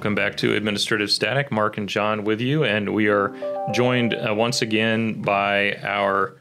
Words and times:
Welcome 0.00 0.14
back 0.14 0.38
to 0.38 0.54
Administrative 0.54 1.10
Static. 1.10 1.52
Mark 1.52 1.76
and 1.76 1.86
John 1.86 2.24
with 2.24 2.40
you, 2.40 2.64
and 2.64 2.94
we 2.94 3.08
are 3.08 3.36
joined 3.70 4.14
uh, 4.14 4.34
once 4.34 4.62
again 4.62 5.20
by 5.20 5.74
our 5.82 6.38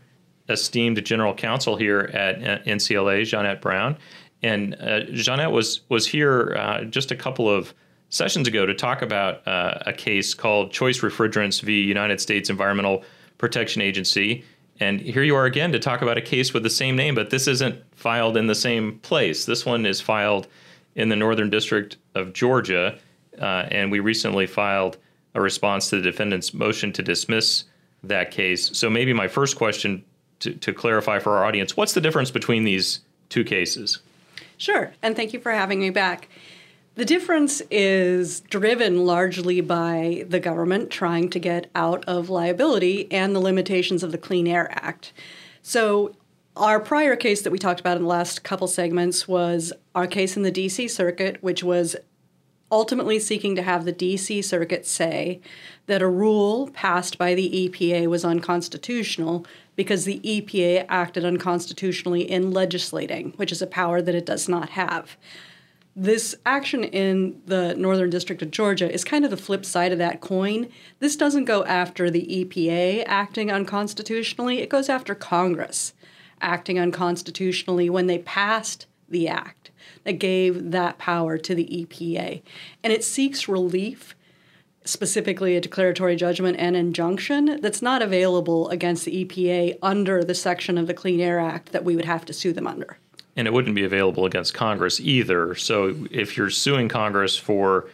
esteemed 0.47 1.03
general 1.03 1.33
counsel 1.33 1.75
here 1.75 2.09
at 2.13 2.35
uh, 2.35 2.63
NCLA, 2.63 3.23
Zhonette 3.23 3.59
Brown. 3.59 3.97
And 4.41 4.75
uh, 4.75 5.07
Zhonette 5.11 5.51
was 5.51 5.81
was 5.89 6.07
here 6.07 6.55
uh, 6.57 6.85
just 6.85 7.11
a 7.11 7.17
couple 7.17 7.49
of 7.49 7.73
sessions 8.07 8.47
ago 8.47 8.65
to 8.65 8.73
talk 8.73 9.01
about 9.01 9.45
uh, 9.45 9.79
a 9.85 9.91
case 9.91 10.33
called 10.33 10.71
Choice 10.71 11.01
Refrigerants 11.01 11.61
v. 11.61 11.81
United 11.83 12.21
States 12.21 12.49
Environmental 12.49 13.03
Protection 13.39 13.81
Agency. 13.81 14.45
And 14.79 15.01
here 15.01 15.23
you 15.23 15.35
are 15.35 15.43
again 15.43 15.73
to 15.73 15.79
talk 15.79 16.01
about 16.01 16.17
a 16.17 16.21
case 16.21 16.53
with 16.53 16.63
the 16.63 16.69
same 16.69 16.95
name, 16.95 17.13
but 17.13 17.29
this 17.29 17.45
isn't 17.45 17.83
filed 17.93 18.37
in 18.37 18.47
the 18.47 18.55
same 18.55 18.99
place. 18.99 19.43
This 19.43 19.65
one 19.65 19.85
is 19.85 19.99
filed 19.99 20.47
in 20.95 21.09
the 21.09 21.17
Northern 21.17 21.49
District 21.49 21.97
of 22.15 22.31
Georgia 22.31 22.97
uh, 23.39 23.67
and 23.71 23.91
we 23.91 23.99
recently 23.99 24.47
filed 24.47 24.97
a 25.33 25.41
response 25.41 25.89
to 25.89 25.97
the 25.97 26.01
defendant's 26.01 26.53
motion 26.53 26.91
to 26.93 27.03
dismiss 27.03 27.65
that 28.03 28.31
case. 28.31 28.75
So 28.77 28.89
maybe 28.89 29.13
my 29.13 29.27
first 29.27 29.55
question 29.55 30.03
to, 30.39 30.53
to 30.53 30.73
clarify 30.73 31.19
for 31.19 31.37
our 31.37 31.45
audience: 31.45 31.75
What's 31.75 31.93
the 31.93 32.01
difference 32.01 32.31
between 32.31 32.63
these 32.63 33.01
two 33.29 33.43
cases? 33.43 33.99
Sure, 34.57 34.91
and 35.01 35.15
thank 35.15 35.33
you 35.33 35.39
for 35.39 35.51
having 35.51 35.79
me 35.79 35.89
back. 35.89 36.29
The 36.95 37.05
difference 37.05 37.61
is 37.71 38.41
driven 38.41 39.05
largely 39.05 39.61
by 39.61 40.25
the 40.27 40.39
government 40.39 40.89
trying 40.89 41.29
to 41.29 41.39
get 41.39 41.69
out 41.73 42.03
of 42.05 42.29
liability 42.29 43.09
and 43.09 43.33
the 43.33 43.39
limitations 43.39 44.03
of 44.03 44.11
the 44.11 44.17
Clean 44.17 44.45
Air 44.45 44.67
Act. 44.71 45.13
So, 45.61 46.13
our 46.57 46.79
prior 46.81 47.15
case 47.15 47.41
that 47.43 47.51
we 47.51 47.57
talked 47.57 47.79
about 47.79 47.95
in 47.95 48.03
the 48.03 48.09
last 48.09 48.43
couple 48.43 48.67
segments 48.67 49.29
was 49.29 49.71
our 49.95 50.07
case 50.07 50.35
in 50.35 50.43
the 50.43 50.51
DC 50.51 50.89
Circuit, 50.89 51.41
which 51.41 51.63
was 51.63 51.95
ultimately 52.71 53.19
seeking 53.19 53.55
to 53.55 53.63
have 53.63 53.85
the 53.85 53.93
DC 53.93 54.43
Circuit 54.43 54.85
say 54.85 55.41
that 55.87 56.01
a 56.01 56.07
rule 56.07 56.69
passed 56.71 57.17
by 57.17 57.33
the 57.33 57.69
EPA 57.69 58.07
was 58.07 58.23
unconstitutional 58.23 59.45
because 59.75 60.05
the 60.05 60.19
EPA 60.19 60.85
acted 60.89 61.25
unconstitutionally 61.25 62.29
in 62.29 62.51
legislating, 62.51 63.33
which 63.37 63.51
is 63.51 63.61
a 63.61 63.67
power 63.67 64.01
that 64.01 64.15
it 64.15 64.25
does 64.25 64.47
not 64.47 64.69
have. 64.69 65.17
This 65.95 66.35
action 66.45 66.83
in 66.83 67.41
the 67.45 67.73
Northern 67.75 68.09
District 68.09 68.41
of 68.41 68.51
Georgia 68.51 68.91
is 68.91 69.03
kind 69.03 69.25
of 69.25 69.31
the 69.31 69.37
flip 69.37 69.65
side 69.65 69.91
of 69.91 69.97
that 69.97 70.21
coin. 70.21 70.69
This 70.99 71.15
doesn't 71.15 71.45
go 71.45 71.65
after 71.65 72.09
the 72.09 72.25
EPA 72.45 73.03
acting 73.07 73.51
unconstitutionally, 73.51 74.59
it 74.59 74.69
goes 74.69 74.89
after 74.89 75.15
Congress 75.15 75.93
acting 76.41 76.79
unconstitutionally 76.79 77.89
when 77.89 78.07
they 78.07 78.19
passed 78.19 78.85
the 79.09 79.27
act 79.27 79.71
that 80.03 80.13
gave 80.13 80.71
that 80.71 80.97
power 80.97 81.37
to 81.37 81.55
the 81.55 81.65
EPA. 81.65 82.41
And 82.83 82.93
it 82.93 83.03
seeks 83.03 83.47
relief, 83.47 84.15
specifically 84.85 85.55
a 85.55 85.61
declaratory 85.61 86.15
judgment 86.15 86.57
and 86.57 86.75
injunction, 86.75 87.59
that's 87.61 87.81
not 87.81 88.01
available 88.01 88.69
against 88.69 89.05
the 89.05 89.25
EPA 89.25 89.77
under 89.81 90.23
the 90.23 90.35
section 90.35 90.77
of 90.77 90.87
the 90.87 90.93
Clean 90.93 91.19
Air 91.19 91.39
Act 91.39 91.71
that 91.71 91.83
we 91.83 91.95
would 91.95 92.05
have 92.05 92.25
to 92.25 92.33
sue 92.33 92.53
them 92.53 92.67
under. 92.67 92.97
And 93.35 93.47
it 93.47 93.51
wouldn't 93.51 93.75
be 93.75 93.85
available 93.85 94.25
against 94.25 94.53
Congress 94.53 94.99
either. 94.99 95.55
So 95.55 95.95
if 96.11 96.35
you're 96.35 96.49
suing 96.49 96.89
Congress 96.89 97.37
for 97.37 97.89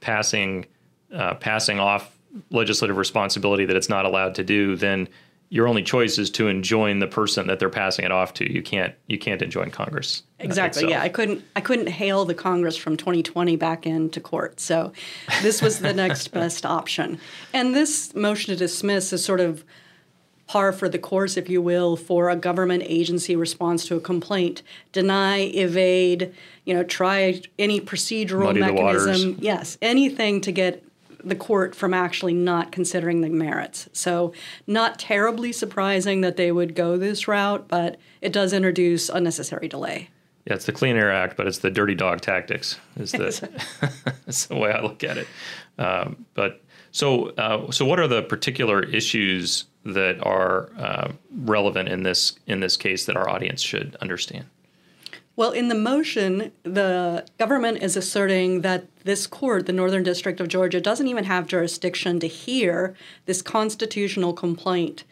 passing 0.00 0.66
uh, 1.12 1.34
passing 1.34 1.80
off 1.80 2.16
legislative 2.50 2.96
responsibility 2.96 3.64
that 3.64 3.76
it's 3.76 3.88
not 3.88 4.04
allowed 4.04 4.36
to 4.36 4.44
do, 4.44 4.76
then 4.76 5.08
your 5.50 5.66
only 5.66 5.82
choice 5.82 6.16
is 6.16 6.30
to 6.30 6.46
enjoin 6.46 7.00
the 7.00 7.08
person 7.08 7.48
that 7.48 7.58
they're 7.58 7.68
passing 7.68 8.04
it 8.04 8.12
off 8.12 8.32
to. 8.34 8.50
You 8.50 8.62
can't 8.62 8.94
you 9.08 9.18
can't 9.18 9.42
enjoin 9.42 9.70
Congress. 9.70 10.22
Uh, 10.40 10.44
exactly. 10.44 10.88
Yeah, 10.88 11.02
I 11.02 11.08
couldn't 11.08 11.44
I 11.56 11.60
couldn't 11.60 11.88
hale 11.88 12.24
the 12.24 12.34
Congress 12.34 12.76
from 12.76 12.96
2020 12.96 13.56
back 13.56 13.84
into 13.84 14.20
court. 14.20 14.60
So 14.60 14.92
this 15.42 15.60
was 15.60 15.80
the 15.80 15.92
next 15.92 16.28
best 16.32 16.64
option. 16.64 17.18
And 17.52 17.74
this 17.74 18.14
motion 18.14 18.54
to 18.54 18.56
dismiss 18.56 19.12
is 19.12 19.24
sort 19.24 19.40
of 19.40 19.64
par 20.46 20.72
for 20.72 20.88
the 20.88 20.98
course, 20.98 21.36
if 21.36 21.48
you 21.48 21.60
will, 21.60 21.96
for 21.96 22.30
a 22.30 22.36
government 22.36 22.84
agency 22.86 23.34
response 23.34 23.86
to 23.86 23.96
a 23.96 24.00
complaint. 24.00 24.62
Deny, 24.92 25.40
evade, 25.40 26.32
you 26.64 26.74
know, 26.74 26.84
try 26.84 27.40
any 27.58 27.80
procedural 27.80 28.44
Muddy 28.44 28.60
mechanism. 28.60 29.36
Yes, 29.40 29.78
anything 29.82 30.40
to 30.42 30.52
get 30.52 30.84
the 31.24 31.34
court 31.34 31.74
from 31.74 31.94
actually 31.94 32.34
not 32.34 32.72
considering 32.72 33.20
the 33.20 33.28
merits. 33.28 33.88
So, 33.92 34.32
not 34.66 34.98
terribly 34.98 35.52
surprising 35.52 36.20
that 36.20 36.36
they 36.36 36.52
would 36.52 36.74
go 36.74 36.96
this 36.96 37.28
route, 37.28 37.68
but 37.68 37.98
it 38.20 38.32
does 38.32 38.52
introduce 38.52 39.08
unnecessary 39.08 39.68
delay. 39.68 40.10
Yeah, 40.46 40.54
it's 40.54 40.66
the 40.66 40.72
Clean 40.72 40.96
Air 40.96 41.12
Act, 41.12 41.36
but 41.36 41.46
it's 41.46 41.58
the 41.58 41.70
dirty 41.70 41.94
dog 41.94 42.20
tactics. 42.22 42.78
Is 42.96 43.12
the 43.12 43.50
that's 44.26 44.46
the 44.46 44.56
way 44.56 44.72
I 44.72 44.80
look 44.80 45.04
at 45.04 45.18
it. 45.18 45.28
Um, 45.78 46.24
but 46.34 46.62
so, 46.92 47.28
uh, 47.30 47.70
so 47.70 47.84
what 47.84 48.00
are 48.00 48.08
the 48.08 48.22
particular 48.22 48.82
issues 48.82 49.66
that 49.84 50.18
are 50.24 50.70
uh, 50.76 51.12
relevant 51.36 51.88
in 51.88 52.02
this 52.02 52.38
in 52.46 52.60
this 52.60 52.76
case 52.76 53.06
that 53.06 53.16
our 53.16 53.28
audience 53.28 53.60
should 53.60 53.96
understand? 54.00 54.46
Well, 55.36 55.52
in 55.52 55.68
the 55.68 55.74
motion, 55.74 56.52
the 56.64 57.24
government 57.38 57.82
is 57.82 57.96
asserting 57.96 58.60
that 58.60 58.86
this 59.04 59.26
court, 59.26 59.66
the 59.66 59.72
Northern 59.72 60.02
District 60.02 60.40
of 60.40 60.48
Georgia, 60.48 60.80
doesn't 60.80 61.08
even 61.08 61.24
have 61.24 61.46
jurisdiction 61.46 62.20
to 62.20 62.26
hear 62.26 62.94
this 63.26 63.40
constitutional 63.40 64.32
complaint 64.32 65.04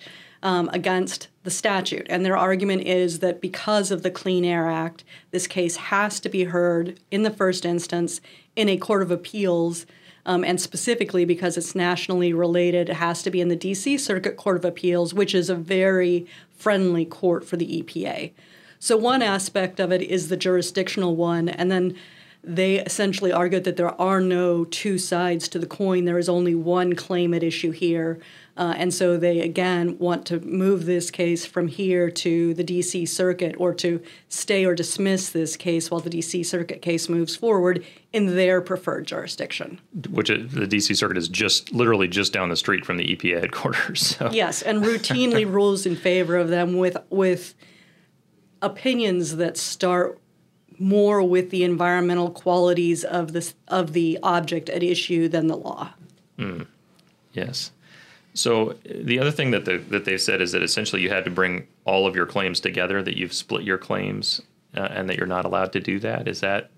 um, 0.42 0.68
against 0.72 1.28
the 1.44 1.50
statute. 1.50 2.06
And 2.10 2.24
their 2.24 2.36
argument 2.36 2.82
is 2.82 3.20
that 3.20 3.40
because 3.40 3.90
of 3.90 4.02
the 4.02 4.10
Clean 4.10 4.44
Air 4.44 4.68
Act, 4.68 5.04
this 5.30 5.46
case 5.46 5.76
has 5.76 6.20
to 6.20 6.28
be 6.28 6.44
heard 6.44 7.00
in 7.10 7.22
the 7.22 7.30
first 7.30 7.64
instance 7.64 8.20
in 8.54 8.68
a 8.68 8.76
court 8.76 9.02
of 9.02 9.10
appeals. 9.10 9.86
Um, 10.26 10.44
and 10.44 10.60
specifically 10.60 11.24
because 11.24 11.56
it's 11.56 11.74
nationally 11.74 12.34
related, 12.34 12.90
it 12.90 12.96
has 12.96 13.22
to 13.22 13.30
be 13.30 13.40
in 13.40 13.48
the 13.48 13.56
DC 13.56 13.98
Circuit 13.98 14.36
Court 14.36 14.58
of 14.58 14.64
Appeals, 14.64 15.14
which 15.14 15.34
is 15.34 15.48
a 15.48 15.54
very 15.54 16.26
friendly 16.50 17.06
court 17.06 17.46
for 17.46 17.56
the 17.56 17.82
EPA. 17.82 18.32
So 18.78 18.96
one 18.96 19.22
aspect 19.22 19.80
of 19.80 19.92
it 19.92 20.02
is 20.02 20.28
the 20.28 20.36
jurisdictional 20.36 21.16
one, 21.16 21.48
and 21.48 21.70
then 21.70 21.96
they 22.44 22.76
essentially 22.76 23.32
argued 23.32 23.64
that 23.64 23.76
there 23.76 24.00
are 24.00 24.20
no 24.20 24.64
two 24.64 24.96
sides 24.96 25.48
to 25.48 25.58
the 25.58 25.66
coin. 25.66 26.04
There 26.04 26.18
is 26.18 26.28
only 26.28 26.54
one 26.54 26.94
claim 26.94 27.34
at 27.34 27.42
issue 27.42 27.72
here. 27.72 28.20
Uh, 28.56 28.74
and 28.76 28.92
so 28.92 29.16
they 29.16 29.40
again 29.40 29.96
want 29.98 30.26
to 30.26 30.40
move 30.40 30.84
this 30.84 31.12
case 31.12 31.46
from 31.46 31.68
here 31.68 32.10
to 32.10 32.54
the 32.54 32.64
DC 32.64 33.08
Circuit 33.08 33.54
or 33.56 33.72
to 33.74 34.02
stay 34.28 34.64
or 34.64 34.74
dismiss 34.74 35.30
this 35.30 35.56
case 35.56 35.90
while 35.90 36.00
the 36.00 36.10
DC 36.10 36.44
Circuit 36.44 36.82
case 36.82 37.08
moves 37.08 37.36
forward 37.36 37.84
in 38.12 38.34
their 38.34 38.60
preferred 38.60 39.06
jurisdiction. 39.06 39.80
Which 40.10 40.28
is, 40.28 40.52
the 40.52 40.66
DC 40.66 40.96
Circuit 40.96 41.16
is 41.16 41.28
just 41.28 41.72
literally 41.72 42.08
just 42.08 42.32
down 42.32 42.48
the 42.48 42.56
street 42.56 42.84
from 42.84 42.96
the 42.96 43.16
EPA 43.16 43.40
headquarters. 43.40 43.98
So. 44.18 44.30
Yes, 44.32 44.62
and 44.62 44.82
routinely 44.82 45.44
rules 45.52 45.84
in 45.84 45.94
favor 45.94 46.36
of 46.36 46.48
them 46.48 46.78
with 46.78 46.96
with 47.10 47.54
opinions 48.62 49.36
that 49.36 49.56
start 49.56 50.18
more 50.78 51.22
with 51.22 51.50
the 51.50 51.64
environmental 51.64 52.30
qualities 52.30 53.04
of 53.04 53.32
this 53.32 53.54
of 53.66 53.92
the 53.92 54.18
object 54.22 54.68
at 54.68 54.82
issue 54.82 55.28
than 55.28 55.48
the 55.48 55.56
law. 55.56 55.90
Mm. 56.38 56.66
Yes. 57.32 57.72
So 58.34 58.76
the 58.84 59.18
other 59.18 59.32
thing 59.32 59.50
that 59.50 59.64
the, 59.64 59.78
that 59.78 60.04
they've 60.04 60.20
said 60.20 60.40
is 60.40 60.52
that 60.52 60.62
essentially 60.62 61.02
you 61.02 61.10
had 61.10 61.24
to 61.24 61.30
bring 61.30 61.66
all 61.84 62.06
of 62.06 62.14
your 62.14 62.26
claims 62.26 62.60
together. 62.60 63.02
That 63.02 63.16
you've 63.16 63.32
split 63.32 63.64
your 63.64 63.78
claims, 63.78 64.40
uh, 64.76 64.88
and 64.90 65.08
that 65.08 65.16
you're 65.16 65.26
not 65.26 65.44
allowed 65.44 65.72
to 65.72 65.80
do 65.80 65.98
that. 66.00 66.28
Is 66.28 66.40
that? 66.40 66.70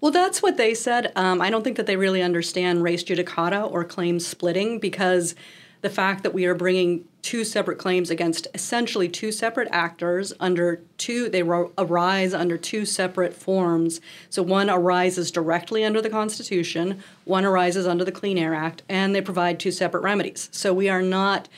Well, 0.00 0.12
that's 0.12 0.42
what 0.42 0.56
they 0.56 0.74
said. 0.74 1.12
Um, 1.16 1.40
I 1.40 1.50
don't 1.50 1.64
think 1.64 1.76
that 1.76 1.86
they 1.86 1.96
really 1.96 2.22
understand 2.22 2.82
res 2.82 3.04
judicata 3.04 3.70
or 3.70 3.84
claim 3.84 4.20
splitting 4.20 4.78
because 4.78 5.34
the 5.80 5.90
fact 5.90 6.22
that 6.22 6.34
we 6.34 6.44
are 6.46 6.54
bringing 6.54 7.04
two 7.22 7.44
separate 7.44 7.78
claims 7.78 8.10
against 8.10 8.46
essentially 8.54 9.08
two 9.08 9.30
separate 9.30 9.68
actors 9.70 10.32
under 10.40 10.80
two 10.96 11.28
they 11.28 11.42
ro- 11.42 11.72
arise 11.76 12.32
under 12.32 12.56
two 12.56 12.84
separate 12.84 13.34
forms 13.34 14.00
so 14.30 14.42
one 14.42 14.70
arises 14.70 15.30
directly 15.30 15.84
under 15.84 16.00
the 16.00 16.10
constitution 16.10 17.02
one 17.24 17.44
arises 17.44 17.86
under 17.86 18.04
the 18.04 18.12
clean 18.12 18.38
air 18.38 18.54
act 18.54 18.82
and 18.88 19.14
they 19.14 19.20
provide 19.20 19.60
two 19.60 19.72
separate 19.72 20.02
remedies 20.02 20.48
so 20.52 20.72
we 20.72 20.88
are 20.88 21.02
not 21.02 21.48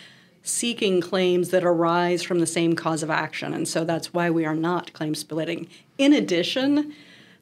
seeking 0.43 1.01
claims 1.01 1.51
that 1.51 1.65
arise 1.65 2.23
from 2.23 2.41
the 2.41 2.47
same 2.47 2.75
cause 2.75 3.03
of 3.03 3.11
action. 3.11 3.53
And 3.53 3.69
so 3.69 3.85
that's 3.85 4.13
why 4.13 4.31
we 4.31 4.45
are 4.45 4.55
not 4.55 4.93
claim 4.93 5.15
splitting. 5.15 5.69
In 5.99 6.13
addition, 6.13 6.95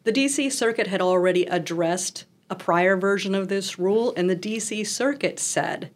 the 0.05 0.13
DC 0.13 0.53
Circuit 0.53 0.87
had 0.87 1.01
already 1.01 1.45
addressed 1.45 2.25
a 2.51 2.55
prior 2.55 2.97
version 2.97 3.35
of 3.35 3.49
this 3.49 3.79
rule, 3.79 4.15
and 4.17 4.29
the 4.29 4.37
DC 4.37 4.87
Circuit 4.87 5.39
said 5.39 5.91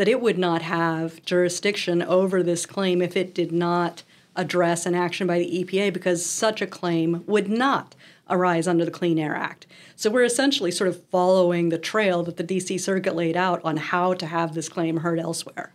that 0.00 0.08
it 0.08 0.22
would 0.22 0.38
not 0.38 0.62
have 0.62 1.22
jurisdiction 1.26 2.00
over 2.00 2.42
this 2.42 2.64
claim 2.64 3.02
if 3.02 3.18
it 3.18 3.34
did 3.34 3.52
not 3.52 4.02
address 4.34 4.86
an 4.86 4.94
action 4.94 5.26
by 5.26 5.38
the 5.38 5.62
EPA 5.62 5.92
because 5.92 6.24
such 6.24 6.62
a 6.62 6.66
claim 6.66 7.22
would 7.26 7.50
not 7.50 7.94
arise 8.30 8.66
under 8.66 8.86
the 8.86 8.90
Clean 8.90 9.18
Air 9.18 9.36
Act. 9.36 9.66
So 9.96 10.08
we're 10.08 10.24
essentially 10.24 10.70
sort 10.70 10.88
of 10.88 11.04
following 11.08 11.68
the 11.68 11.76
trail 11.76 12.22
that 12.22 12.38
the 12.38 12.44
DC 12.44 12.80
Circuit 12.80 13.14
laid 13.14 13.36
out 13.36 13.60
on 13.62 13.76
how 13.76 14.14
to 14.14 14.24
have 14.24 14.54
this 14.54 14.70
claim 14.70 14.96
heard 14.96 15.20
elsewhere. 15.20 15.74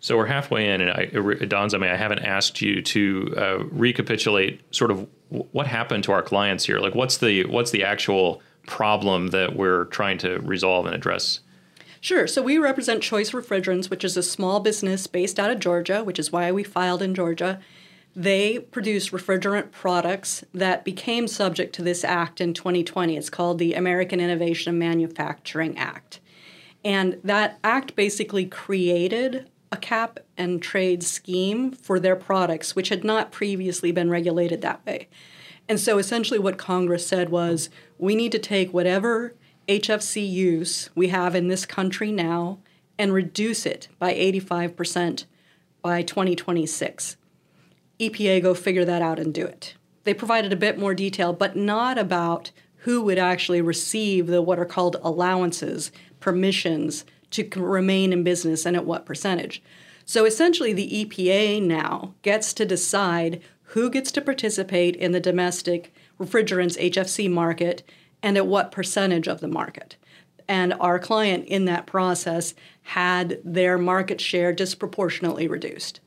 So 0.00 0.18
we're 0.18 0.26
halfway 0.26 0.68
in, 0.68 0.82
and 0.82 0.90
I, 0.90 1.08
it 1.14 1.48
dawns 1.48 1.72
on 1.72 1.80
me 1.80 1.88
I 1.88 1.96
haven't 1.96 2.18
asked 2.18 2.60
you 2.60 2.82
to 2.82 3.34
uh, 3.38 3.64
recapitulate 3.70 4.60
sort 4.74 4.90
of 4.90 5.08
what 5.30 5.66
happened 5.66 6.04
to 6.04 6.12
our 6.12 6.22
clients 6.22 6.66
here. 6.66 6.78
Like, 6.78 6.94
what's 6.94 7.16
the 7.16 7.46
what's 7.46 7.70
the 7.70 7.84
actual 7.84 8.42
problem 8.66 9.28
that 9.28 9.56
we're 9.56 9.86
trying 9.86 10.18
to 10.18 10.40
resolve 10.40 10.84
and 10.84 10.94
address? 10.94 11.40
Sure. 12.00 12.26
So 12.26 12.42
we 12.42 12.58
represent 12.58 13.02
Choice 13.02 13.32
Refrigerants, 13.32 13.90
which 13.90 14.04
is 14.04 14.16
a 14.16 14.22
small 14.22 14.60
business 14.60 15.06
based 15.06 15.38
out 15.38 15.50
of 15.50 15.58
Georgia, 15.58 16.04
which 16.04 16.18
is 16.18 16.32
why 16.32 16.52
we 16.52 16.62
filed 16.62 17.02
in 17.02 17.14
Georgia. 17.14 17.60
They 18.14 18.58
produce 18.58 19.10
refrigerant 19.10 19.72
products 19.72 20.44
that 20.54 20.84
became 20.84 21.28
subject 21.28 21.74
to 21.74 21.82
this 21.82 22.02
act 22.02 22.40
in 22.40 22.54
2020. 22.54 23.16
It's 23.16 23.28
called 23.28 23.58
the 23.58 23.74
American 23.74 24.20
Innovation 24.20 24.70
and 24.70 24.78
Manufacturing 24.78 25.76
Act. 25.76 26.20
And 26.84 27.18
that 27.24 27.58
act 27.64 27.96
basically 27.96 28.46
created 28.46 29.50
a 29.72 29.76
cap 29.76 30.20
and 30.38 30.62
trade 30.62 31.02
scheme 31.02 31.72
for 31.72 31.98
their 31.98 32.16
products, 32.16 32.76
which 32.76 32.88
had 32.88 33.04
not 33.04 33.32
previously 33.32 33.92
been 33.92 34.08
regulated 34.08 34.62
that 34.62 34.86
way. 34.86 35.08
And 35.68 35.80
so 35.80 35.98
essentially, 35.98 36.38
what 36.38 36.58
Congress 36.58 37.06
said 37.06 37.28
was 37.28 37.68
we 37.98 38.14
need 38.14 38.32
to 38.32 38.38
take 38.38 38.72
whatever 38.72 39.34
HFC 39.68 40.28
use 40.30 40.90
we 40.94 41.08
have 41.08 41.34
in 41.34 41.48
this 41.48 41.66
country 41.66 42.12
now 42.12 42.58
and 42.98 43.12
reduce 43.12 43.66
it 43.66 43.88
by 43.98 44.14
85% 44.14 45.24
by 45.82 46.02
2026. 46.02 47.16
EPA 47.98 48.42
go 48.42 48.54
figure 48.54 48.84
that 48.84 49.02
out 49.02 49.18
and 49.18 49.34
do 49.34 49.44
it. 49.44 49.74
They 50.04 50.14
provided 50.14 50.52
a 50.52 50.56
bit 50.56 50.78
more 50.78 50.94
detail, 50.94 51.32
but 51.32 51.56
not 51.56 51.98
about 51.98 52.52
who 52.78 53.02
would 53.02 53.18
actually 53.18 53.60
receive 53.60 54.28
the 54.28 54.40
what 54.40 54.58
are 54.58 54.64
called 54.64 54.96
allowances, 55.02 55.90
permissions 56.20 57.04
to 57.30 57.48
remain 57.56 58.12
in 58.12 58.22
business 58.22 58.64
and 58.64 58.76
at 58.76 58.86
what 58.86 59.04
percentage. 59.04 59.62
So 60.04 60.24
essentially, 60.24 60.72
the 60.72 61.04
EPA 61.04 61.60
now 61.60 62.14
gets 62.22 62.52
to 62.54 62.64
decide 62.64 63.42
who 63.70 63.90
gets 63.90 64.12
to 64.12 64.20
participate 64.20 64.94
in 64.94 65.10
the 65.10 65.18
domestic 65.18 65.92
refrigerants 66.20 66.80
HFC 66.80 67.28
market 67.28 67.82
and 68.22 68.36
at 68.36 68.46
what 68.46 68.72
percentage 68.72 69.28
of 69.28 69.40
the 69.40 69.48
market. 69.48 69.96
And 70.48 70.74
our 70.74 70.98
client 70.98 71.46
in 71.46 71.64
that 71.64 71.86
process 71.86 72.54
had 72.82 73.40
their 73.44 73.78
market 73.78 74.20
share 74.20 74.52
disproportionately 74.52 75.48
reduced. 75.48 76.00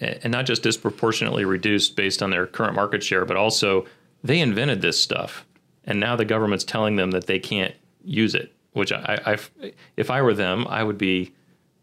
And 0.00 0.30
not 0.30 0.46
just 0.46 0.62
disproportionately 0.62 1.44
reduced 1.44 1.96
based 1.96 2.22
on 2.22 2.30
their 2.30 2.46
current 2.46 2.74
market 2.74 3.02
share, 3.02 3.24
but 3.24 3.36
also 3.36 3.84
they 4.22 4.40
invented 4.40 4.80
this 4.80 5.00
stuff. 5.00 5.44
And 5.84 5.98
now 5.98 6.14
the 6.16 6.24
government's 6.24 6.64
telling 6.64 6.96
them 6.96 7.10
that 7.10 7.26
they 7.26 7.38
can't 7.38 7.74
use 8.04 8.34
it, 8.34 8.54
which 8.72 8.92
I, 8.92 9.20
I 9.26 9.72
if 9.96 10.10
I 10.10 10.22
were 10.22 10.34
them, 10.34 10.66
I 10.68 10.84
would 10.84 10.98
be 10.98 11.34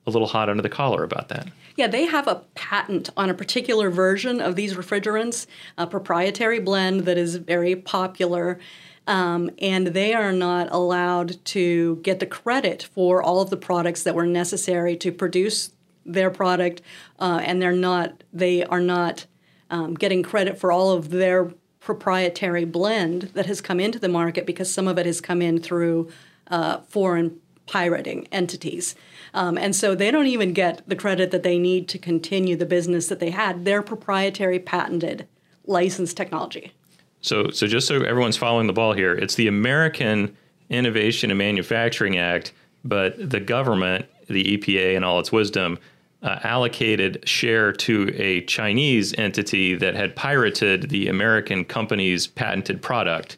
a 0.10 0.16
little 0.16 0.28
hot 0.28 0.50
under 0.50 0.62
the 0.62 0.70
collar 0.70 1.04
about 1.04 1.30
that. 1.30 1.48
Yeah, 1.76 1.88
they 1.88 2.06
have 2.06 2.28
a 2.28 2.44
patent 2.56 3.10
on 3.16 3.30
a 3.30 3.34
particular 3.34 3.90
version 3.90 4.42
of 4.42 4.56
these 4.56 4.76
refrigerants, 4.76 5.48
a 5.78 5.88
proprietary 5.88 6.60
blend 6.60 7.02
that 7.06 7.18
is 7.18 7.36
very 7.36 7.76
popular. 7.76 8.60
Um, 9.08 9.50
and 9.60 9.88
they 9.88 10.14
are 10.14 10.32
not 10.32 10.68
allowed 10.72 11.44
to 11.46 11.96
get 12.04 12.20
the 12.20 12.28
credit 12.28 12.84
for 12.84 13.24
all 13.24 13.42
of 13.42 13.50
the 13.50 13.58
products 13.58 14.04
that 14.04 14.14
were 14.14 14.28
necessary 14.28 14.96
to 14.98 15.12
produce 15.12 15.72
their 16.06 16.30
product, 16.30 16.82
uh, 17.20 17.42
and 17.44 17.62
they're 17.62 17.72
not 17.72 18.24
they 18.32 18.64
are 18.66 18.82
not 18.82 19.26
um, 19.70 19.96
getting 19.96 20.24
credit 20.24 20.60
for 20.60 20.72
all 20.72 20.92
of 20.92 21.10
their 21.10 21.52
proprietary 21.80 22.66
blend 22.66 23.24
that 23.34 23.46
has 23.46 23.62
come 23.62 23.80
into 23.80 24.00
the 24.00 24.10
market 24.10 24.46
because 24.46 24.72
some 24.72 24.88
of 24.88 24.98
it 24.98 25.06
has 25.06 25.22
come 25.22 25.42
in 25.42 25.60
through 25.60 26.10
uh, 26.48 26.80
foreign 26.82 27.40
pirating 27.66 28.28
entities. 28.32 28.96
Um, 29.34 29.58
and 29.58 29.76
so 29.76 29.96
they 29.96 30.12
don't 30.12 30.28
even 30.28 30.54
get 30.54 30.82
the 30.88 30.96
credit 30.96 31.32
that 31.32 31.44
they 31.44 31.60
need 31.60 31.88
to 31.90 31.98
continue 31.98 32.56
the 32.56 32.66
business 32.66 33.08
that 33.08 33.20
they 33.20 33.30
had. 33.30 33.66
Their 33.66 33.82
proprietary 33.82 34.60
patented 34.60 35.28
licensed 35.66 36.18
technology. 36.18 36.74
So, 37.22 37.50
so 37.50 37.68
just 37.68 37.88
so 37.88 38.02
everyone's 38.02 38.38
following 38.38 38.68
the 38.68 38.74
ball 38.74 38.94
here, 38.94 39.14
it's 39.14 39.36
the 39.36 39.48
American 39.48 40.36
Innovation 40.70 41.32
and 41.32 41.38
Manufacturing 41.38 42.18
Act, 42.18 42.54
but 42.86 43.30
the 43.30 43.40
government, 43.40 44.06
the 44.28 44.58
EPA, 44.58 44.96
and 44.96 45.04
all 45.04 45.20
its 45.20 45.32
wisdom, 45.32 45.80
uh, 46.22 46.40
allocated 46.44 47.28
share 47.28 47.72
to 47.72 48.14
a 48.16 48.42
Chinese 48.42 49.14
entity 49.18 49.76
that 49.76 49.96
had 49.96 50.16
pirated 50.16 50.90
the 50.90 51.08
American 51.08 51.66
company's 51.66 52.28
patented 52.28 52.82
product. 52.82 53.38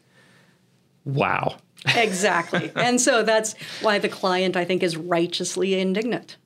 Wow. 1.04 1.56
exactly. 1.96 2.70
And 2.76 3.00
so 3.00 3.22
that's 3.22 3.54
why 3.80 3.98
the 3.98 4.08
client, 4.08 4.56
I 4.56 4.64
think, 4.64 4.82
is 4.82 4.96
righteously 4.96 5.78
indignant. 5.78 6.36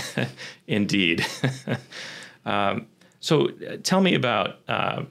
Indeed. 0.66 1.24
um, 2.44 2.86
so 3.20 3.48
uh, 3.48 3.76
tell 3.82 4.02
me 4.02 4.14
about 4.14 4.58
uh, 4.68 5.04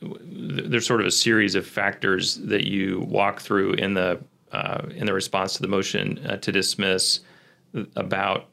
there's 0.00 0.86
sort 0.86 1.00
of 1.00 1.06
a 1.06 1.10
series 1.10 1.54
of 1.54 1.66
factors 1.66 2.36
that 2.36 2.66
you 2.66 3.00
walk 3.00 3.40
through 3.40 3.74
in 3.74 3.94
the 3.94 4.18
uh, 4.52 4.86
in 4.96 5.06
the 5.06 5.12
response 5.12 5.54
to 5.54 5.62
the 5.62 5.68
motion 5.68 6.18
uh, 6.26 6.36
to 6.38 6.50
dismiss 6.50 7.20
about 7.94 8.46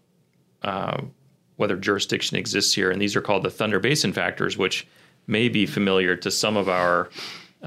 uh, 0.62 1.02
whether 1.56 1.76
jurisdiction 1.76 2.38
exists 2.38 2.74
here, 2.74 2.92
and 2.92 3.02
these 3.02 3.16
are 3.16 3.22
called 3.22 3.44
the 3.44 3.50
Thunder 3.50 3.80
Basin 3.80 4.14
factors, 4.14 4.58
which 4.58 4.86
may 5.26 5.50
be 5.50 5.66
familiar 5.66 6.16
to 6.16 6.30
some 6.30 6.56
of 6.56 6.70
our 6.70 7.10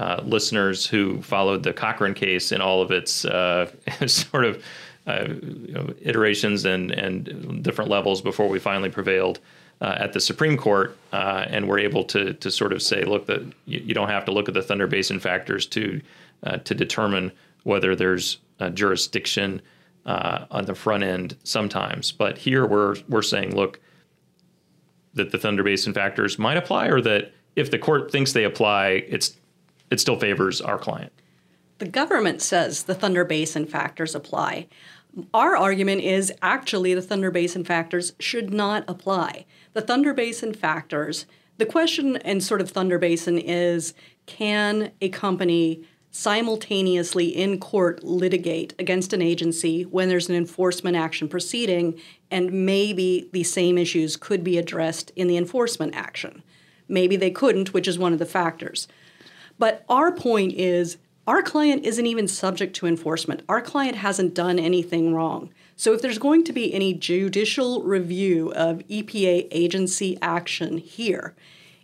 uh, 0.01 0.19
listeners 0.25 0.87
who 0.87 1.21
followed 1.21 1.61
the 1.61 1.71
Cochran 1.71 2.15
case 2.15 2.51
in 2.51 2.59
all 2.59 2.81
of 2.81 2.89
its 2.89 3.23
uh, 3.23 3.71
sort 4.07 4.45
of 4.45 4.63
uh, 5.05 5.27
you 5.29 5.73
know, 5.73 5.93
iterations 6.01 6.65
and 6.65 6.89
and 6.89 7.63
different 7.63 7.91
levels 7.91 8.19
before 8.19 8.49
we 8.49 8.57
finally 8.57 8.89
prevailed 8.89 9.39
uh, 9.79 9.93
at 9.97 10.11
the 10.13 10.19
Supreme 10.19 10.57
Court, 10.57 10.97
uh, 11.13 11.45
and 11.47 11.67
we're 11.67 11.77
able 11.77 12.03
to 12.05 12.33
to 12.33 12.49
sort 12.49 12.73
of 12.73 12.81
say, 12.81 13.03
look, 13.03 13.27
that 13.27 13.41
you, 13.65 13.79
you, 13.79 13.93
don't 13.93 14.09
have 14.09 14.25
to 14.25 14.31
look 14.31 14.47
at 14.47 14.55
the 14.55 14.63
Thunder 14.63 14.87
Basin 14.87 15.19
factors 15.19 15.67
to 15.67 16.01
to 16.63 16.73
determine 16.73 17.31
whether 17.61 17.95
there's 17.95 18.39
jurisdiction 18.73 19.61
on 20.07 20.65
the 20.65 20.73
front 20.73 21.03
end 21.03 21.37
sometimes. 21.43 22.11
But 22.11 22.39
here 22.39 22.65
we're 22.65 22.95
we're 23.07 23.21
saying, 23.21 23.55
look, 23.55 23.79
that 25.13 25.29
the 25.29 25.37
Thunder 25.37 25.61
Basin 25.61 25.93
factors 25.93 26.39
might 26.39 26.57
apply, 26.57 26.87
or 26.87 27.01
that 27.01 27.33
if 27.55 27.69
the 27.69 27.77
court 27.77 28.11
thinks 28.11 28.33
they 28.33 28.45
apply, 28.45 29.03
it's 29.07 29.35
it 29.91 29.99
still 29.99 30.17
favors 30.17 30.61
our 30.61 30.79
client. 30.79 31.11
The 31.77 31.87
government 31.87 32.41
says 32.41 32.83
the 32.83 32.95
Thunder 32.95 33.25
Basin 33.25 33.65
factors 33.65 34.15
apply. 34.15 34.67
Our 35.33 35.57
argument 35.57 36.01
is 36.01 36.31
actually 36.41 36.93
the 36.93 37.01
Thunder 37.01 37.29
Basin 37.29 37.65
factors 37.65 38.13
should 38.19 38.53
not 38.53 38.85
apply. 38.87 39.45
The 39.73 39.81
Thunder 39.81 40.13
Basin 40.13 40.53
factors, 40.53 41.25
the 41.57 41.65
question 41.65 42.15
in 42.17 42.39
sort 42.39 42.61
of 42.61 42.71
Thunder 42.71 42.97
Basin 42.97 43.37
is 43.37 43.93
can 44.25 44.91
a 45.01 45.09
company 45.09 45.83
simultaneously 46.11 47.27
in 47.27 47.59
court 47.59 48.03
litigate 48.03 48.73
against 48.77 49.13
an 49.13 49.21
agency 49.21 49.83
when 49.83 50.09
there's 50.09 50.29
an 50.29 50.35
enforcement 50.35 50.95
action 50.95 51.27
proceeding, 51.27 51.99
and 52.29 52.51
maybe 52.51 53.29
the 53.31 53.43
same 53.43 53.77
issues 53.77 54.17
could 54.17 54.43
be 54.43 54.57
addressed 54.57 55.11
in 55.15 55.27
the 55.27 55.37
enforcement 55.37 55.95
action. 55.95 56.43
Maybe 56.87 57.15
they 57.15 57.31
couldn't, 57.31 57.73
which 57.73 57.87
is 57.87 57.97
one 57.97 58.11
of 58.11 58.19
the 58.19 58.25
factors. 58.25 58.87
But 59.61 59.85
our 59.87 60.11
point 60.11 60.53
is 60.53 60.97
our 61.27 61.43
client 61.43 61.85
isn't 61.85 62.07
even 62.07 62.27
subject 62.27 62.75
to 62.77 62.87
enforcement. 62.87 63.43
Our 63.47 63.61
client 63.61 63.95
hasn't 63.95 64.33
done 64.33 64.57
anything 64.57 65.13
wrong. 65.13 65.53
So 65.75 65.93
if 65.93 66.01
there's 66.01 66.17
going 66.17 66.45
to 66.45 66.51
be 66.51 66.73
any 66.73 66.95
judicial 66.95 67.83
review 67.83 68.51
of 68.53 68.79
EPA 68.87 69.49
agency 69.51 70.17
action 70.19 70.79
here, 70.79 71.35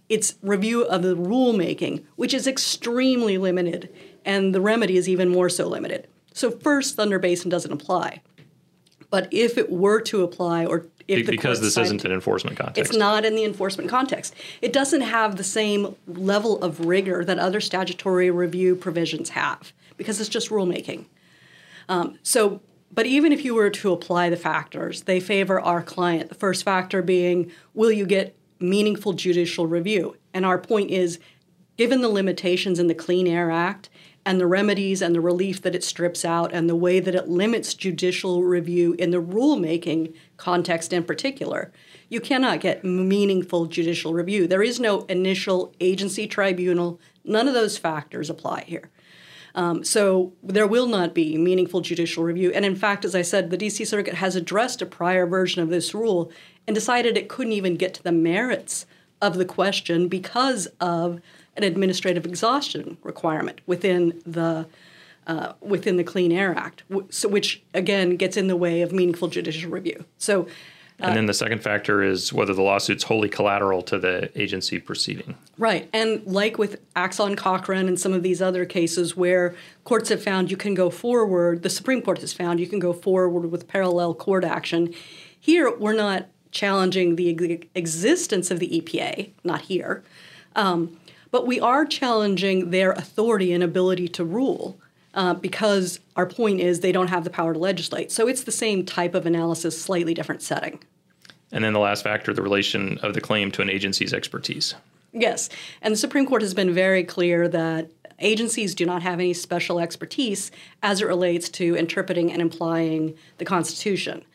it's 0.10 0.40
review 0.42 0.86
of 0.86 1.04
the 1.04 1.16
rulemaking, 1.16 2.04
which 2.16 2.34
is 2.34 2.48
extremely 2.48 3.38
limited, 3.38 3.94
and 4.26 4.56
the 4.56 4.62
remedy 4.62 4.98
is 4.98 5.08
even 5.08 5.30
more 5.30 5.48
so 5.48 5.68
limited. 5.68 6.08
So 6.34 6.50
first, 6.50 6.96
Thunder 6.96 7.20
Basin 7.20 7.52
doesn't 7.52 7.72
apply. 7.72 8.24
But 9.12 9.28
if 9.30 9.56
it 9.56 9.72
were 9.72 10.02
to 10.02 10.24
apply, 10.24 10.66
or 10.66 10.88
Be- 11.08 11.24
because 11.24 11.62
this 11.62 11.78
isn't 11.78 12.04
an 12.04 12.12
enforcement 12.12 12.58
context, 12.58 12.92
it's 12.92 12.98
not 12.98 13.26
in 13.26 13.36
the 13.36 13.44
enforcement 13.44 13.90
context. 13.90 14.36
It 14.62 14.74
doesn't 14.74 15.02
have 15.02 15.38
the 15.38 15.44
same 15.44 15.96
level 16.06 16.62
of 16.62 16.86
rigor 16.86 17.24
that 17.24 17.40
other 17.40 17.62
statutory 17.62 18.30
review 18.30 18.76
provisions 18.76 19.30
have 19.30 19.72
because 19.96 20.20
it's 20.20 20.30
just 20.30 20.50
rulemaking. 20.50 21.06
Um, 21.90 22.20
so 22.24 22.62
but 22.92 23.06
even 23.06 23.32
if 23.32 23.44
you 23.44 23.54
were 23.54 23.70
to 23.70 23.92
apply 23.92 24.30
the 24.30 24.38
factors, 24.38 25.04
they 25.04 25.20
favor 25.20 25.60
our 25.60 25.82
client. 25.82 26.30
The 26.30 26.36
first 26.36 26.64
factor 26.64 27.02
being, 27.02 27.52
will 27.74 27.92
you 27.92 28.06
get 28.06 28.36
meaningful 28.60 29.14
judicial 29.14 29.68
review? 29.68 30.16
And 30.34 30.46
our 30.46 30.58
point 30.58 30.90
is, 30.90 31.20
given 31.78 32.02
the 32.02 32.10
limitations 32.10 32.80
in 32.80 32.88
the 32.88 32.96
Clean 32.96 33.28
Air 33.28 33.52
Act 33.52 33.90
and 34.28 34.42
the 34.42 34.46
remedies 34.46 35.02
and 35.02 35.16
the 35.16 35.22
relief 35.22 35.62
that 35.62 35.74
it 35.74 35.86
strips 35.86 36.26
out 36.26 36.54
and 36.54 36.70
the 36.70 36.76
way 36.76 37.00
that 37.00 37.16
it 37.16 37.30
limits 37.30 37.74
judicial 37.74 38.44
review 38.44 38.94
in 39.00 39.12
the 39.12 39.22
rulemaking 39.22 40.14
context 40.36 40.92
in 40.92 41.02
particular, 41.02 41.72
you 42.10 42.20
cannot 42.20 42.60
get 42.60 42.84
meaningful 42.84 43.68
judicial 43.68 44.14
review. 44.14 44.46
There 44.46 44.62
is 44.62 44.82
no 44.82 45.04
initial 45.04 45.74
agency 45.80 46.28
tribunal. 46.28 47.00
None 47.24 47.48
of 47.48 47.54
those 47.54 47.78
factors 47.78 48.30
apply 48.30 48.66
here. 48.68 48.90
Um, 49.56 49.86
so 49.86 50.34
there 50.44 50.68
will 50.68 50.88
not 50.88 51.14
be 51.14 51.38
meaningful 51.38 51.80
judicial 51.80 52.26
review. 52.26 52.52
And 52.52 52.66
in 52.66 52.76
fact, 52.76 53.06
as 53.06 53.16
I 53.16 53.22
said, 53.22 53.50
the 53.50 53.58
DC 53.58 53.88
Circuit 53.88 54.16
has 54.16 54.36
addressed 54.36 54.82
a 54.82 54.86
prior 54.86 55.26
version 55.26 55.62
of 55.62 55.70
this 55.70 55.94
rule 55.94 56.34
and 56.68 56.76
decided 56.76 57.16
it 57.16 57.30
couldn't 57.30 57.54
even 57.54 57.78
get 57.78 57.94
to 57.94 58.04
the 58.04 58.12
merits 58.12 58.86
of 59.22 59.38
the 59.38 59.46
question 59.46 60.10
because 60.10 60.68
of 60.82 61.22
an 61.58 61.64
administrative 61.64 62.26
exhaustion 62.26 62.98
requirement 63.04 63.62
within 63.66 64.22
the 64.26 64.68
uh, 65.26 65.54
within 65.60 65.98
the 65.98 66.04
Clean 66.06 66.32
Air 66.32 66.56
Act, 66.56 66.84
so 67.10 67.28
which 67.28 67.62
again 67.74 68.16
gets 68.16 68.38
in 68.38 68.48
the 68.48 68.56
way 68.56 68.82
of 68.82 68.94
meaningful 68.94 69.28
judicial 69.28 69.70
review. 69.70 70.06
So 70.18 70.48
and 71.00 71.16
then 71.16 71.26
the 71.28 71.34
second 71.34 71.62
factor 71.62 72.02
is 72.02 72.34
whether 72.34 72.54
the 72.54 72.64
lawsuit's 72.64 73.04
wholly 73.04 73.30
collateral 73.30 73.84
to 73.84 74.00
the 74.00 74.32
agency 74.40 74.80
proceeding. 74.80 75.36
Right. 75.58 75.90
And 75.94 76.26
like 76.26 76.58
with 76.58 76.82
Axon 76.96 77.36
Cochran 77.36 77.88
and 77.88 78.00
some 78.00 78.14
of 78.14 78.24
these 78.24 78.42
other 78.42 78.66
cases 78.66 79.16
where 79.16 79.56
courts 79.84 80.10
have 80.10 80.24
found 80.24 80.50
you 80.50 80.58
can 80.58 80.74
go 80.74 80.90
forward, 80.90 81.62
the 81.62 81.70
Supreme 81.70 82.02
Court 82.02 82.20
has 82.22 82.34
found 82.34 82.60
you 82.60 82.68
can 82.68 82.80
go 82.80 82.94
forward 82.94 83.52
with 83.52 83.68
parallel 83.68 84.16
court 84.16 84.44
action. 84.44 84.94
Here, 85.40 85.72
we're 85.78 85.94
not 85.94 86.30
challenging 86.50 87.16
the 87.16 87.30
ex- 87.30 87.68
existence 87.76 88.50
of 88.50 88.60
the 88.60 88.82
EPA, 88.82 89.30
not 89.44 89.62
here, 89.62 90.04
um, 90.56 91.00
but 91.38 91.46
we 91.46 91.60
are 91.60 91.86
challenging 91.86 92.72
their 92.72 92.94
authority 92.94 93.54
and 93.54 93.64
ability 93.64 94.08
to 94.08 94.26
rule. 94.26 94.76
Uh, 95.14 95.36
because 95.36 96.00
our 96.16 96.26
point 96.26 96.60
is 96.60 96.80
they 96.80 96.92
don't 96.92 97.10
have 97.10 97.24
the 97.24 97.30
power 97.30 97.54
to 97.54 97.60
legislate. 97.60 98.12
So 98.12 98.28
it's 98.28 98.44
the 98.44 98.52
same 98.52 98.84
type 98.84 99.14
of 99.14 99.28
analysis, 99.28 99.80
slightly 99.80 100.16
different 100.16 100.42
setting. 100.42 100.80
And 101.52 101.64
then 101.64 101.74
the 101.74 101.80
last 101.80 102.04
factor, 102.04 102.34
the 102.34 102.42
relation 102.42 102.98
of 103.04 103.14
the 103.14 103.22
claim 103.22 103.52
to 103.52 103.62
an 103.62 103.70
agency's 103.70 104.16
expertise. 104.16 104.74
Yes. 105.14 105.50
And 105.84 105.92
the 105.92 105.98
Supreme 105.98 106.26
Court 106.26 106.42
has 106.42 106.56
been 106.56 106.74
very 106.74 107.04
clear 107.04 107.48
that 107.50 107.92
agencies 108.18 108.74
do 108.74 108.88
not 108.88 109.04
have 109.04 109.20
any 109.20 109.34
special 109.34 109.80
expertise 109.80 110.50
as 110.82 111.02
it 111.02 111.06
relates 111.06 111.50
to 111.50 111.76
interpreting 111.76 112.32
and 112.32 112.42
implying 112.42 113.14
the 113.38 113.46
Constitution. 113.46 114.26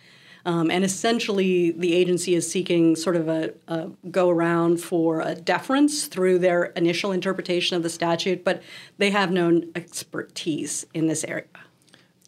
Um, 0.44 0.70
and 0.70 0.84
essentially, 0.84 1.70
the 1.70 1.94
agency 1.94 2.34
is 2.34 2.50
seeking 2.50 2.96
sort 2.96 3.16
of 3.16 3.28
a, 3.28 3.52
a, 3.68 3.90
go 4.10 4.28
around 4.28 4.80
for 4.80 5.20
a 5.20 5.34
deference 5.34 6.06
through 6.06 6.40
their 6.40 6.64
initial 6.64 7.12
interpretation 7.12 7.76
of 7.76 7.82
the 7.82 7.90
statute, 7.90 8.44
but 8.44 8.62
they 8.98 9.10
have 9.10 9.30
no 9.30 9.62
expertise 9.74 10.84
in 10.94 11.06
this 11.06 11.24
area. 11.24 11.46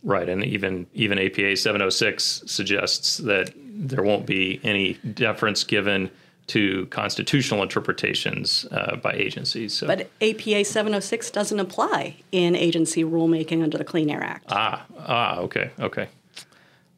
Right, 0.02 0.28
and 0.28 0.44
even 0.44 0.86
even 0.92 1.18
APA 1.18 1.56
706 1.56 2.42
suggests 2.46 3.16
that 3.18 3.52
there 3.56 4.02
won't 4.02 4.26
be 4.26 4.60
any 4.62 4.94
deference 5.14 5.64
given 5.64 6.10
to 6.46 6.86
constitutional 6.86 7.62
interpretations 7.62 8.66
uh, 8.70 8.96
by 8.96 9.12
agencies. 9.12 9.72
So. 9.72 9.86
But 9.86 10.10
APA 10.20 10.64
706 10.64 11.30
doesn't 11.30 11.58
apply 11.58 12.16
in 12.32 12.54
agency 12.54 13.02
rulemaking 13.02 13.62
under 13.62 13.78
the 13.78 13.84
Clean 13.84 14.10
Air 14.10 14.22
Act. 14.22 14.44
Ah, 14.50 14.84
ah, 14.98 15.38
okay, 15.38 15.70
okay. 15.80 16.08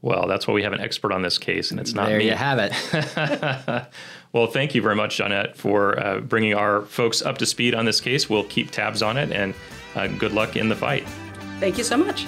Well, 0.03 0.27
that's 0.27 0.47
why 0.47 0.55
we 0.55 0.63
have 0.63 0.73
an 0.73 0.81
expert 0.81 1.13
on 1.13 1.23
this 1.23 1.39
case, 1.39 1.71
and 1.71 1.81
it's 1.81 1.95
not 1.95 2.09
there 2.09 2.19
me. 2.19 2.27
There 2.27 2.33
you 2.33 2.39
have 2.39 2.59
it. 2.59 3.89
well, 4.33 4.47
thank 4.47 4.75
you 4.75 4.83
very 4.83 4.95
much, 4.95 5.19
Zhonette, 5.19 5.57
for 5.57 5.99
uh, 5.99 6.21
bringing 6.21 6.55
our 6.55 6.83
folks 6.83 7.23
up 7.23 7.39
to 7.39 7.47
speed 7.47 7.75
on 7.75 7.87
this 7.87 8.01
case. 8.01 8.31
We'll 8.31 8.45
keep 8.45 8.71
tabs 8.71 9.03
on 9.03 9.17
it, 9.17 9.33
and 9.33 9.55
uh, 9.95 10.07
good 10.07 10.33
luck 10.33 10.57
in 10.57 10.69
the 10.69 10.77
fight. 10.77 11.07
Thank 11.59 11.79
you 11.79 11.85
so 11.85 11.97
much. 11.97 12.27